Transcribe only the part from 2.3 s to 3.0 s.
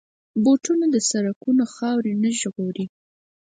ژغوري.